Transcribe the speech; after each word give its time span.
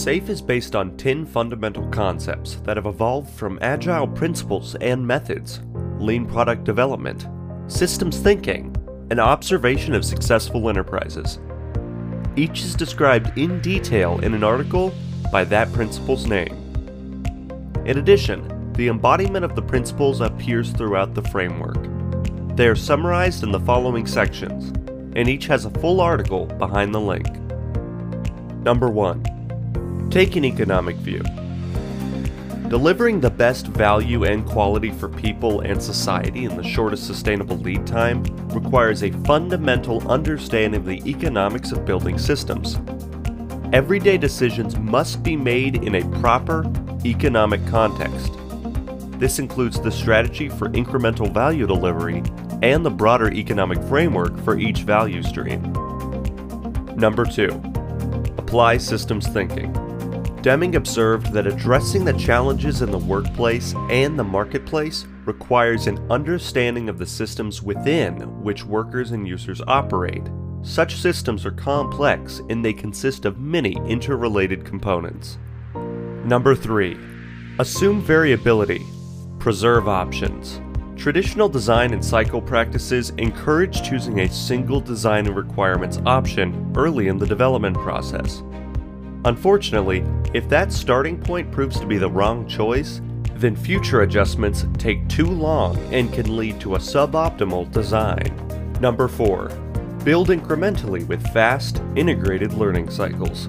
SAFE 0.00 0.30
is 0.30 0.40
based 0.40 0.74
on 0.74 0.96
10 0.96 1.26
fundamental 1.26 1.86
concepts 1.88 2.54
that 2.64 2.78
have 2.78 2.86
evolved 2.86 3.28
from 3.28 3.58
agile 3.60 4.08
principles 4.08 4.74
and 4.76 5.06
methods, 5.06 5.60
lean 5.98 6.24
product 6.24 6.64
development, 6.64 7.28
systems 7.70 8.18
thinking, 8.18 8.74
and 9.10 9.20
observation 9.20 9.92
of 9.92 10.06
successful 10.06 10.70
enterprises. 10.70 11.38
Each 12.34 12.62
is 12.62 12.74
described 12.74 13.36
in 13.36 13.60
detail 13.60 14.18
in 14.20 14.32
an 14.32 14.42
article 14.42 14.94
by 15.30 15.44
that 15.44 15.70
principle's 15.74 16.26
name. 16.26 16.54
In 17.84 17.98
addition, 17.98 18.72
the 18.72 18.88
embodiment 18.88 19.44
of 19.44 19.54
the 19.54 19.60
principles 19.60 20.22
appears 20.22 20.70
throughout 20.70 21.12
the 21.12 21.24
framework. 21.24 21.76
They 22.56 22.68
are 22.68 22.74
summarized 22.74 23.42
in 23.42 23.52
the 23.52 23.60
following 23.60 24.06
sections, 24.06 24.70
and 25.14 25.28
each 25.28 25.44
has 25.48 25.66
a 25.66 25.78
full 25.78 26.00
article 26.00 26.46
behind 26.46 26.94
the 26.94 27.00
link. 27.00 27.28
Number 28.64 28.88
1. 28.88 29.39
Take 30.10 30.34
an 30.34 30.44
economic 30.44 30.96
view. 30.96 31.22
Delivering 32.68 33.20
the 33.20 33.30
best 33.30 33.68
value 33.68 34.24
and 34.24 34.44
quality 34.44 34.90
for 34.90 35.08
people 35.08 35.60
and 35.60 35.80
society 35.80 36.46
in 36.46 36.56
the 36.56 36.64
shortest 36.64 37.06
sustainable 37.06 37.56
lead 37.58 37.86
time 37.86 38.24
requires 38.48 39.04
a 39.04 39.12
fundamental 39.24 40.08
understanding 40.10 40.80
of 40.80 40.86
the 40.86 41.00
economics 41.08 41.70
of 41.70 41.84
building 41.84 42.18
systems. 42.18 42.80
Everyday 43.72 44.18
decisions 44.18 44.76
must 44.76 45.22
be 45.22 45.36
made 45.36 45.84
in 45.84 45.94
a 45.94 46.18
proper 46.18 46.64
economic 47.04 47.64
context. 47.68 48.32
This 49.20 49.38
includes 49.38 49.80
the 49.80 49.92
strategy 49.92 50.48
for 50.48 50.70
incremental 50.70 51.32
value 51.32 51.68
delivery 51.68 52.24
and 52.62 52.84
the 52.84 52.90
broader 52.90 53.32
economic 53.32 53.80
framework 53.84 54.36
for 54.44 54.58
each 54.58 54.80
value 54.80 55.22
stream. 55.22 55.62
Number 56.96 57.24
2. 57.24 57.48
Apply 58.38 58.76
systems 58.76 59.28
thinking. 59.28 59.89
Deming 60.42 60.76
observed 60.76 61.34
that 61.34 61.46
addressing 61.46 62.02
the 62.02 62.14
challenges 62.14 62.80
in 62.80 62.90
the 62.90 62.98
workplace 62.98 63.74
and 63.90 64.18
the 64.18 64.24
marketplace 64.24 65.06
requires 65.26 65.86
an 65.86 65.98
understanding 66.10 66.88
of 66.88 66.96
the 66.96 67.04
systems 67.04 67.62
within 67.62 68.42
which 68.42 68.64
workers 68.64 69.10
and 69.10 69.28
users 69.28 69.60
operate. 69.66 70.26
Such 70.62 70.96
systems 70.96 71.44
are 71.44 71.50
complex 71.50 72.40
and 72.48 72.64
they 72.64 72.72
consist 72.72 73.26
of 73.26 73.38
many 73.38 73.76
interrelated 73.86 74.64
components. 74.64 75.36
Number 76.24 76.54
3. 76.54 76.98
Assume 77.58 78.00
variability. 78.00 78.86
Preserve 79.38 79.88
options. 79.88 80.62
Traditional 80.96 81.50
design 81.50 81.92
and 81.92 82.04
cycle 82.04 82.40
practices 82.40 83.10
encourage 83.18 83.82
choosing 83.82 84.20
a 84.20 84.28
single 84.28 84.80
design 84.80 85.26
and 85.26 85.36
requirements 85.36 85.98
option 86.06 86.72
early 86.74 87.08
in 87.08 87.18
the 87.18 87.26
development 87.26 87.76
process. 87.76 88.42
Unfortunately, 89.24 90.04
if 90.32 90.48
that 90.48 90.72
starting 90.72 91.20
point 91.20 91.50
proves 91.52 91.78
to 91.78 91.86
be 91.86 91.98
the 91.98 92.08
wrong 92.08 92.48
choice, 92.48 93.02
then 93.34 93.54
future 93.54 94.02
adjustments 94.02 94.66
take 94.78 95.06
too 95.08 95.26
long 95.26 95.76
and 95.92 96.12
can 96.12 96.36
lead 96.36 96.60
to 96.60 96.74
a 96.74 96.78
suboptimal 96.78 97.70
design. 97.70 98.34
Number 98.80 99.08
4. 99.08 99.48
Build 100.04 100.28
incrementally 100.28 101.06
with 101.06 101.26
fast, 101.32 101.82
integrated 101.96 102.54
learning 102.54 102.90
cycles. 102.90 103.46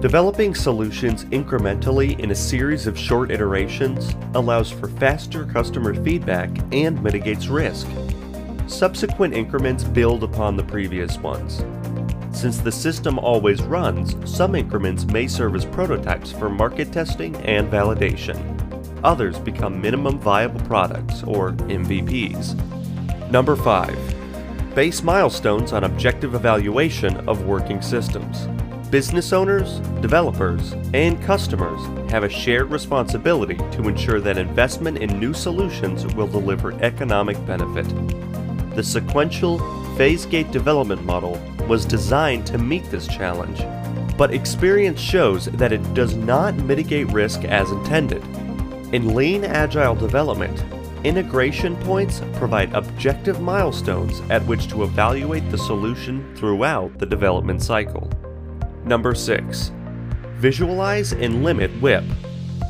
Developing 0.00 0.54
solutions 0.54 1.24
incrementally 1.26 2.18
in 2.18 2.30
a 2.30 2.34
series 2.34 2.86
of 2.86 2.98
short 2.98 3.30
iterations 3.30 4.14
allows 4.34 4.70
for 4.70 4.88
faster 4.88 5.44
customer 5.46 5.94
feedback 5.94 6.50
and 6.72 7.02
mitigates 7.02 7.48
risk. 7.48 7.86
Subsequent 8.66 9.34
increments 9.34 9.84
build 9.84 10.22
upon 10.24 10.56
the 10.56 10.64
previous 10.64 11.18
ones. 11.18 11.62
Since 12.34 12.58
the 12.58 12.72
system 12.72 13.18
always 13.20 13.62
runs, 13.62 14.16
some 14.30 14.56
increments 14.56 15.06
may 15.06 15.28
serve 15.28 15.54
as 15.54 15.64
prototypes 15.64 16.32
for 16.32 16.50
market 16.50 16.92
testing 16.92 17.36
and 17.36 17.70
validation. 17.70 18.36
Others 19.04 19.38
become 19.38 19.80
minimum 19.80 20.18
viable 20.18 20.60
products, 20.62 21.22
or 21.22 21.52
MVPs. 21.52 23.30
Number 23.30 23.54
5. 23.54 24.74
Base 24.74 25.02
milestones 25.04 25.72
on 25.72 25.84
objective 25.84 26.34
evaluation 26.34 27.16
of 27.28 27.46
working 27.46 27.80
systems. 27.80 28.48
Business 28.90 29.32
owners, 29.32 29.78
developers, 30.00 30.72
and 30.92 31.22
customers 31.22 31.80
have 32.10 32.24
a 32.24 32.28
shared 32.28 32.70
responsibility 32.70 33.56
to 33.72 33.88
ensure 33.88 34.20
that 34.20 34.38
investment 34.38 34.98
in 34.98 35.20
new 35.20 35.32
solutions 35.32 36.04
will 36.14 36.28
deliver 36.28 36.72
economic 36.82 37.36
benefit. 37.46 37.86
The 38.74 38.82
sequential, 38.82 39.58
phase 39.96 40.26
gate 40.26 40.50
development 40.50 41.04
model 41.04 41.40
was 41.66 41.84
designed 41.84 42.46
to 42.46 42.58
meet 42.58 42.84
this 42.90 43.06
challenge, 43.06 43.64
but 44.16 44.32
experience 44.32 45.00
shows 45.00 45.46
that 45.46 45.72
it 45.72 45.94
does 45.94 46.14
not 46.14 46.54
mitigate 46.56 47.10
risk 47.12 47.44
as 47.44 47.70
intended. 47.70 48.22
In 48.94 49.14
lean 49.14 49.44
agile 49.44 49.94
development, 49.94 50.64
integration 51.04 51.76
points 51.78 52.22
provide 52.34 52.72
objective 52.74 53.40
milestones 53.40 54.20
at 54.30 54.44
which 54.46 54.68
to 54.68 54.84
evaluate 54.84 55.50
the 55.50 55.58
solution 55.58 56.34
throughout 56.36 56.96
the 56.98 57.06
development 57.06 57.62
cycle. 57.62 58.08
Number 58.84 59.14
6. 59.14 59.72
Visualize 60.36 61.12
and 61.12 61.42
limit 61.42 61.70
WIP. 61.80 62.04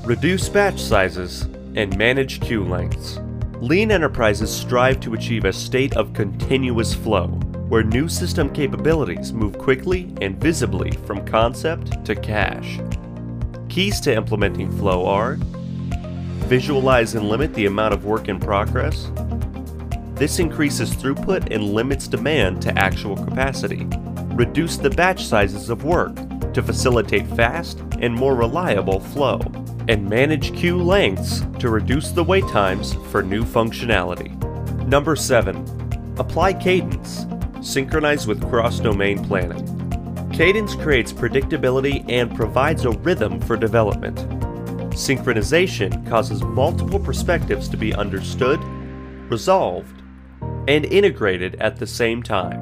Reduce 0.04 0.48
batch 0.48 0.80
sizes 0.80 1.42
and 1.74 1.96
manage 1.96 2.40
queue 2.40 2.64
lengths. 2.64 3.18
Lean 3.60 3.90
enterprises 3.90 4.54
strive 4.54 5.00
to 5.00 5.14
achieve 5.14 5.44
a 5.44 5.52
state 5.52 5.96
of 5.96 6.12
continuous 6.12 6.94
flow, 6.94 7.40
where 7.68 7.82
new 7.82 8.08
system 8.08 8.52
capabilities 8.52 9.32
move 9.32 9.58
quickly 9.58 10.14
and 10.20 10.40
visibly 10.40 10.90
from 11.06 11.24
concept 11.26 12.04
to 12.04 12.14
cash. 12.14 12.80
Keys 13.68 14.00
to 14.00 14.14
implementing 14.14 14.70
flow 14.78 15.06
are 15.06 15.36
Visualize 16.46 17.14
and 17.14 17.28
limit 17.28 17.54
the 17.54 17.64
amount 17.64 17.94
of 17.94 18.04
work 18.04 18.28
in 18.28 18.38
progress. 18.38 19.10
This 20.14 20.38
increases 20.38 20.94
throughput 20.94 21.50
and 21.50 21.72
limits 21.72 22.06
demand 22.06 22.60
to 22.62 22.78
actual 22.78 23.16
capacity 23.16 23.88
reduce 24.34 24.76
the 24.76 24.90
batch 24.90 25.24
sizes 25.24 25.70
of 25.70 25.84
work 25.84 26.14
to 26.52 26.62
facilitate 26.62 27.26
fast 27.28 27.80
and 28.00 28.14
more 28.14 28.34
reliable 28.34 29.00
flow, 29.00 29.40
and 29.88 30.08
manage 30.08 30.54
queue 30.54 30.80
lengths 30.82 31.42
to 31.58 31.70
reduce 31.70 32.10
the 32.10 32.24
wait 32.24 32.46
times 32.48 32.94
for 33.10 33.22
new 33.22 33.42
functionality. 33.42 34.30
Number 34.86 35.16
7. 35.16 36.14
Apply 36.18 36.52
cadence. 36.52 37.26
Synchronize 37.64 38.26
with 38.26 38.46
cross 38.50 38.78
domain 38.78 39.24
planning. 39.24 39.64
Cadence 40.34 40.74
creates 40.74 41.14
predictability 41.14 42.04
and 42.10 42.36
provides 42.36 42.84
a 42.84 42.90
rhythm 42.90 43.40
for 43.40 43.56
development. 43.56 44.18
Synchronization 44.90 46.06
causes 46.06 46.42
multiple 46.42 47.00
perspectives 47.00 47.66
to 47.70 47.78
be 47.78 47.94
understood, 47.94 48.62
resolved, 49.30 50.02
and 50.68 50.84
integrated 50.84 51.54
at 51.56 51.76
the 51.76 51.86
same 51.86 52.22
time. 52.22 52.60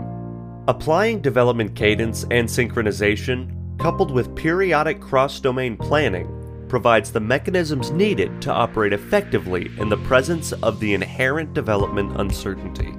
Applying 0.69 1.21
development 1.21 1.75
cadence 1.75 2.23
and 2.31 2.49
synchronization, 2.49 3.77
coupled 3.81 4.13
with 4.13 4.37
periodic 4.37 5.01
cross 5.01 5.41
domain 5.41 5.77
planning, 5.77 6.67
provides 6.69 7.11
the 7.11 7.21
mechanisms 7.21 7.91
needed 7.91 8.41
to 8.41 8.53
operate 8.53 8.93
effectively 8.93 9.69
in 9.79 9.89
the 9.89 9.97
presence 9.97 10.53
of 10.53 10.79
the 10.79 10.95
inherent 10.95 11.53
development 11.55 12.21
uncertainty. 12.21 12.93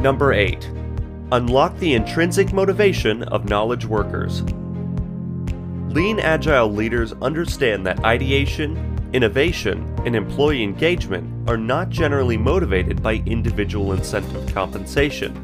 Number 0.00 0.32
8. 0.32 0.70
Unlock 1.32 1.76
the 1.78 1.94
intrinsic 1.94 2.52
motivation 2.52 3.22
of 3.24 3.48
knowledge 3.48 3.84
workers. 3.84 4.42
Lean 5.92 6.20
Agile 6.20 6.70
leaders 6.70 7.12
understand 7.22 7.86
that 7.86 8.04
ideation, 8.04 8.98
innovation, 9.12 9.94
and 10.04 10.14
employee 10.14 10.62
engagement 10.62 11.48
are 11.48 11.56
not 11.56 11.90
generally 11.90 12.36
motivated 12.36 13.02
by 13.02 13.22
individual 13.26 13.92
incentive 13.92 14.54
compensation 14.54 15.34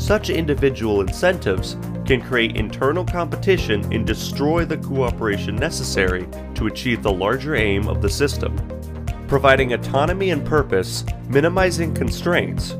such 0.00 0.30
individual 0.30 1.02
incentives 1.02 1.76
can 2.06 2.22
create 2.22 2.56
internal 2.56 3.04
competition 3.04 3.84
and 3.92 4.06
destroy 4.06 4.64
the 4.64 4.78
cooperation 4.78 5.54
necessary 5.54 6.26
to 6.54 6.66
achieve 6.66 7.02
the 7.02 7.12
larger 7.12 7.54
aim 7.54 7.86
of 7.86 8.00
the 8.00 8.08
system. 8.08 8.56
Providing 9.28 9.74
autonomy 9.74 10.30
and 10.30 10.44
purpose, 10.44 11.04
minimizing 11.28 11.94
constraints, 11.94 12.72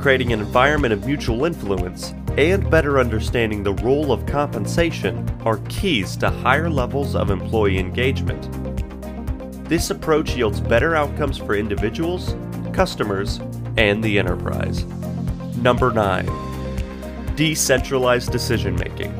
creating 0.00 0.32
an 0.32 0.40
environment 0.40 0.94
of 0.94 1.04
mutual 1.04 1.44
influence, 1.44 2.14
and 2.38 2.70
better 2.70 2.98
understanding 2.98 3.62
the 3.62 3.74
role 3.74 4.12
of 4.12 4.24
compensation 4.24 5.28
are 5.44 5.58
keys 5.68 6.16
to 6.16 6.30
higher 6.30 6.70
levels 6.70 7.14
of 7.14 7.30
employee 7.30 7.78
engagement. 7.78 8.48
This 9.68 9.90
approach 9.90 10.34
yields 10.34 10.58
better 10.58 10.96
outcomes 10.96 11.36
for 11.36 11.54
individuals, 11.54 12.34
customers, 12.72 13.40
and 13.76 14.02
the 14.02 14.18
enterprise. 14.18 14.84
Number 15.56 15.92
9 15.92 17.34
Decentralized 17.36 18.32
decision 18.32 18.76
making. 18.76 19.12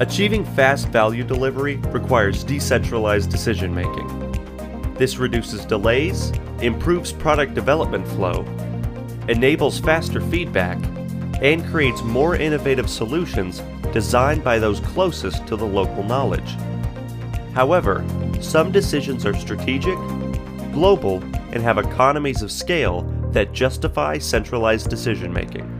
Achieving 0.00 0.44
fast 0.44 0.88
value 0.88 1.24
delivery 1.24 1.76
requires 1.88 2.44
decentralized 2.44 3.30
decision 3.30 3.74
making. 3.74 4.94
This 4.94 5.16
reduces 5.16 5.64
delays, 5.64 6.30
improves 6.60 7.12
product 7.12 7.54
development 7.54 8.06
flow, 8.08 8.44
enables 9.28 9.80
faster 9.80 10.20
feedback, 10.20 10.78
and 11.42 11.66
creates 11.66 12.02
more 12.02 12.36
innovative 12.36 12.88
solutions 12.88 13.62
designed 13.92 14.42
by 14.42 14.58
those 14.58 14.80
closest 14.80 15.46
to 15.46 15.56
the 15.56 15.66
local 15.66 16.02
knowledge. 16.02 16.56
However, 17.52 18.04
some 18.40 18.70
decisions 18.70 19.24
are 19.24 19.34
strategic, 19.34 19.96
global, 20.72 21.22
and 21.52 21.62
have 21.62 21.78
economies 21.78 22.42
of 22.42 22.52
scale 22.52 23.02
that 23.32 23.52
justify 23.52 24.18
centralized 24.18 24.90
decision 24.90 25.32
making. 25.32 25.72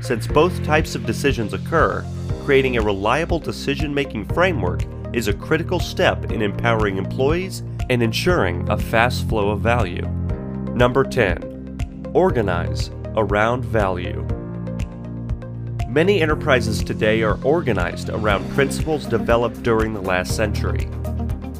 Since 0.00 0.26
both 0.26 0.62
types 0.64 0.94
of 0.94 1.06
decisions 1.06 1.52
occur, 1.52 2.04
creating 2.44 2.76
a 2.76 2.82
reliable 2.82 3.38
decision 3.38 3.94
making 3.94 4.26
framework 4.26 4.82
is 5.12 5.28
a 5.28 5.34
critical 5.34 5.80
step 5.80 6.30
in 6.30 6.42
empowering 6.42 6.96
employees 6.96 7.62
and 7.90 8.02
ensuring 8.02 8.68
a 8.70 8.78
fast 8.78 9.28
flow 9.28 9.50
of 9.50 9.60
value. 9.60 10.06
Number 10.74 11.04
10. 11.04 11.49
Organize 12.14 12.90
around 13.14 13.64
value. 13.64 14.26
Many 15.88 16.20
enterprises 16.20 16.82
today 16.82 17.22
are 17.22 17.38
organized 17.44 18.08
around 18.08 18.50
principles 18.50 19.06
developed 19.06 19.62
during 19.62 19.94
the 19.94 20.00
last 20.00 20.34
century. 20.34 20.88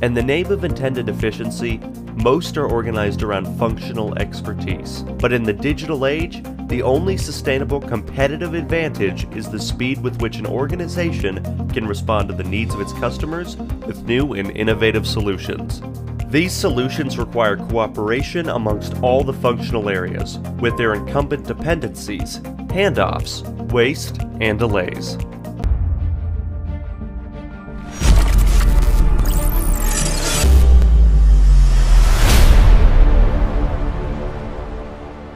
In 0.02 0.12
the 0.12 0.24
name 0.24 0.50
of 0.50 0.64
intended 0.64 1.08
efficiency, 1.08 1.78
most 2.14 2.56
are 2.56 2.66
organized 2.66 3.22
around 3.22 3.56
functional 3.60 4.18
expertise. 4.18 5.02
But 5.02 5.32
in 5.32 5.44
the 5.44 5.52
digital 5.52 6.04
age, 6.04 6.42
the 6.66 6.82
only 6.82 7.16
sustainable 7.16 7.80
competitive 7.80 8.54
advantage 8.54 9.32
is 9.36 9.48
the 9.48 9.60
speed 9.60 10.02
with 10.02 10.20
which 10.20 10.38
an 10.38 10.46
organization 10.46 11.68
can 11.68 11.86
respond 11.86 12.28
to 12.28 12.34
the 12.34 12.42
needs 12.42 12.74
of 12.74 12.80
its 12.80 12.92
customers 12.94 13.56
with 13.56 14.02
new 14.02 14.32
and 14.32 14.50
innovative 14.56 15.06
solutions. 15.06 15.80
These 16.30 16.52
solutions 16.52 17.18
require 17.18 17.56
cooperation 17.56 18.50
amongst 18.50 18.94
all 19.02 19.24
the 19.24 19.32
functional 19.32 19.88
areas, 19.88 20.38
with 20.60 20.76
their 20.76 20.94
incumbent 20.94 21.44
dependencies, 21.44 22.38
handoffs, 22.68 23.42
waste, 23.72 24.22
and 24.40 24.56
delays. 24.56 25.18